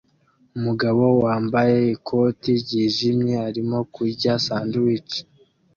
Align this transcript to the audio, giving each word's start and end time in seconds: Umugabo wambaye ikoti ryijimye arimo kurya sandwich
Umugabo 0.57 1.03
wambaye 1.25 1.77
ikoti 1.95 2.49
ryijimye 2.61 3.35
arimo 3.47 3.77
kurya 3.93 4.33
sandwich 4.45 5.13